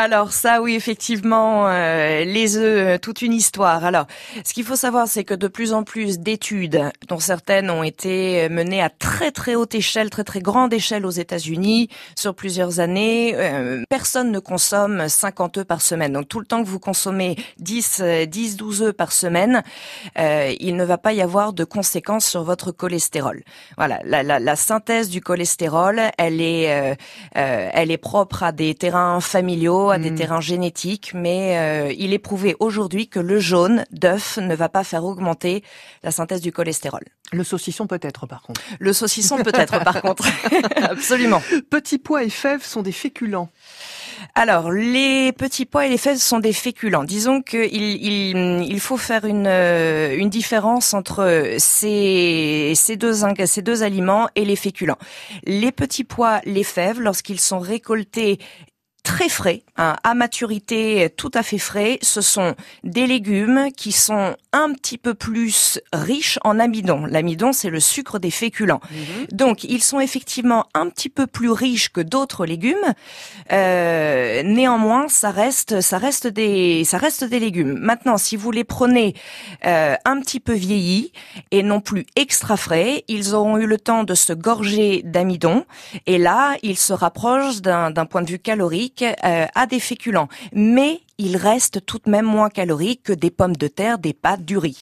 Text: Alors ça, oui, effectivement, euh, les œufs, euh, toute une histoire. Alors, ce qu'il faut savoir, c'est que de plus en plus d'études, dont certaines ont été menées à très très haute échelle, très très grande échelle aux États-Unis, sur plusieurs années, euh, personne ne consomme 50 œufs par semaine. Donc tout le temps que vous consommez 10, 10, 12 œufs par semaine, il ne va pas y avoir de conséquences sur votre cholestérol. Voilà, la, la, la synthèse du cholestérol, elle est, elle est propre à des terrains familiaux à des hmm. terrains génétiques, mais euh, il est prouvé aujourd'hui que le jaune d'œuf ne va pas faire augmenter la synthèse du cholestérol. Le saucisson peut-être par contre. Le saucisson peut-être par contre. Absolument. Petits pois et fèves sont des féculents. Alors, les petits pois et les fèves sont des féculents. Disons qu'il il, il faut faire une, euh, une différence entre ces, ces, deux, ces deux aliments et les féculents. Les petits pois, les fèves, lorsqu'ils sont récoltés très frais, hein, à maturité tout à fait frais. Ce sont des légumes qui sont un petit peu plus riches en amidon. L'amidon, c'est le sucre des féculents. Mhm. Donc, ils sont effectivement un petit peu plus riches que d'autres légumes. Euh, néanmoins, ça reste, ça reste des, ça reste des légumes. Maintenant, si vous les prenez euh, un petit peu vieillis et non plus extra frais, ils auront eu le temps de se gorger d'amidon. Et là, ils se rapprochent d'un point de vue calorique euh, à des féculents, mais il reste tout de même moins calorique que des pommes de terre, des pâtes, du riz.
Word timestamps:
Alors 0.00 0.32
ça, 0.32 0.62
oui, 0.62 0.76
effectivement, 0.76 1.66
euh, 1.66 2.22
les 2.22 2.56
œufs, 2.56 2.86
euh, 2.86 2.98
toute 2.98 3.20
une 3.20 3.32
histoire. 3.32 3.84
Alors, 3.84 4.06
ce 4.44 4.54
qu'il 4.54 4.62
faut 4.62 4.76
savoir, 4.76 5.08
c'est 5.08 5.24
que 5.24 5.34
de 5.34 5.48
plus 5.48 5.72
en 5.72 5.82
plus 5.82 6.20
d'études, 6.20 6.92
dont 7.08 7.18
certaines 7.18 7.68
ont 7.68 7.82
été 7.82 8.48
menées 8.48 8.80
à 8.80 8.90
très 8.90 9.32
très 9.32 9.56
haute 9.56 9.74
échelle, 9.74 10.08
très 10.08 10.22
très 10.22 10.38
grande 10.38 10.72
échelle 10.72 11.04
aux 11.04 11.10
États-Unis, 11.10 11.88
sur 12.14 12.36
plusieurs 12.36 12.78
années, 12.78 13.32
euh, 13.34 13.82
personne 13.90 14.30
ne 14.30 14.38
consomme 14.38 15.08
50 15.08 15.58
œufs 15.58 15.66
par 15.66 15.82
semaine. 15.82 16.12
Donc 16.12 16.28
tout 16.28 16.38
le 16.38 16.46
temps 16.46 16.62
que 16.62 16.68
vous 16.68 16.78
consommez 16.78 17.34
10, 17.58 18.04
10, 18.28 18.56
12 18.56 18.82
œufs 18.82 18.92
par 18.92 19.10
semaine, 19.10 19.64
il 20.16 20.76
ne 20.76 20.84
va 20.84 20.98
pas 20.98 21.12
y 21.12 21.22
avoir 21.22 21.52
de 21.52 21.64
conséquences 21.64 22.26
sur 22.26 22.44
votre 22.44 22.70
cholestérol. 22.70 23.42
Voilà, 23.76 23.98
la, 24.04 24.22
la, 24.22 24.38
la 24.38 24.54
synthèse 24.54 25.08
du 25.08 25.20
cholestérol, 25.20 26.02
elle 26.18 26.40
est, 26.40 26.96
elle 27.32 27.90
est 27.90 27.98
propre 27.98 28.44
à 28.44 28.52
des 28.52 28.76
terrains 28.76 29.20
familiaux 29.20 29.87
à 29.90 29.98
des 29.98 30.10
hmm. 30.10 30.16
terrains 30.16 30.40
génétiques, 30.40 31.12
mais 31.14 31.58
euh, 31.58 31.94
il 31.96 32.12
est 32.12 32.18
prouvé 32.18 32.56
aujourd'hui 32.60 33.08
que 33.08 33.20
le 33.20 33.38
jaune 33.38 33.84
d'œuf 33.90 34.38
ne 34.38 34.54
va 34.54 34.68
pas 34.68 34.84
faire 34.84 35.04
augmenter 35.04 35.62
la 36.02 36.10
synthèse 36.10 36.40
du 36.40 36.52
cholestérol. 36.52 37.02
Le 37.32 37.44
saucisson 37.44 37.86
peut-être 37.86 38.26
par 38.26 38.42
contre. 38.42 38.62
Le 38.78 38.92
saucisson 38.92 39.36
peut-être 39.38 39.82
par 39.84 40.00
contre. 40.00 40.26
Absolument. 40.76 41.42
Petits 41.68 41.98
pois 41.98 42.24
et 42.24 42.30
fèves 42.30 42.64
sont 42.64 42.82
des 42.82 42.92
féculents. 42.92 43.50
Alors, 44.34 44.70
les 44.70 45.32
petits 45.32 45.66
pois 45.66 45.86
et 45.86 45.88
les 45.88 45.98
fèves 45.98 46.16
sont 46.16 46.38
des 46.38 46.52
féculents. 46.52 47.04
Disons 47.04 47.42
qu'il 47.42 47.74
il, 47.74 48.64
il 48.66 48.80
faut 48.80 48.96
faire 48.96 49.24
une, 49.24 49.46
euh, 49.46 50.16
une 50.16 50.30
différence 50.30 50.94
entre 50.94 51.56
ces, 51.58 52.72
ces, 52.74 52.96
deux, 52.96 53.12
ces 53.44 53.62
deux 53.62 53.82
aliments 53.82 54.28
et 54.34 54.44
les 54.44 54.56
féculents. 54.56 54.98
Les 55.44 55.72
petits 55.72 56.04
pois, 56.04 56.40
les 56.44 56.64
fèves, 56.64 57.00
lorsqu'ils 57.00 57.40
sont 57.40 57.58
récoltés 57.58 58.38
très 59.18 59.28
frais, 59.28 59.62
hein, 59.76 59.96
à 60.04 60.14
maturité 60.14 61.12
tout 61.16 61.32
à 61.34 61.42
fait 61.42 61.58
frais. 61.58 61.98
Ce 62.02 62.20
sont 62.20 62.54
des 62.84 63.08
légumes 63.08 63.70
qui 63.76 63.90
sont 63.90 64.36
un 64.52 64.72
petit 64.72 64.96
peu 64.96 65.12
plus 65.12 65.80
riches 65.92 66.38
en 66.44 66.60
amidon. 66.60 67.04
L'amidon, 67.04 67.52
c'est 67.52 67.68
le 67.68 67.80
sucre 67.80 68.20
des 68.20 68.30
féculents. 68.30 68.80
Mhm. 68.92 69.26
Donc, 69.32 69.64
ils 69.64 69.82
sont 69.82 69.98
effectivement 69.98 70.66
un 70.72 70.88
petit 70.88 71.08
peu 71.08 71.26
plus 71.26 71.50
riches 71.50 71.88
que 71.88 72.00
d'autres 72.00 72.46
légumes. 72.46 72.76
Euh, 73.50 74.44
néanmoins, 74.44 75.08
ça 75.08 75.30
reste, 75.30 75.80
ça 75.80 75.98
reste 75.98 76.28
des, 76.28 76.84
ça 76.84 76.98
reste 76.98 77.24
des 77.24 77.40
légumes. 77.40 77.76
Maintenant, 77.76 78.18
si 78.18 78.36
vous 78.36 78.52
les 78.52 78.62
prenez 78.62 79.14
euh, 79.66 79.96
un 80.04 80.20
petit 80.20 80.38
peu 80.38 80.52
vieillis 80.52 81.12
et 81.50 81.64
non 81.64 81.80
plus 81.80 82.06
extra 82.14 82.56
frais, 82.56 83.02
ils 83.08 83.34
auront 83.34 83.58
eu 83.58 83.66
le 83.66 83.78
temps 83.78 84.04
de 84.04 84.14
se 84.14 84.32
gorger 84.32 85.02
d'amidon. 85.04 85.64
Et 86.06 86.18
là, 86.18 86.56
ils 86.62 86.78
se 86.78 86.92
rapprochent 86.92 87.62
d'un 87.62 88.06
point 88.06 88.22
de 88.22 88.30
vue 88.30 88.38
calorique 88.38 89.04
euh, 89.24 89.46
à 89.54 89.66
des 89.66 89.80
féculents, 89.80 90.28
mais 90.52 91.00
il 91.18 91.36
reste 91.36 91.84
tout 91.84 91.98
de 92.04 92.10
même 92.10 92.26
moins 92.26 92.50
calorique 92.50 93.02
que 93.02 93.12
des 93.12 93.30
pommes 93.30 93.56
de 93.56 93.68
terre, 93.68 93.98
des 93.98 94.12
pâtes, 94.12 94.44
du 94.44 94.56
riz. 94.58 94.76